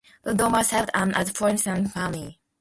[0.25, 2.39] Lord Dormer served as an officer in the Austrian Army.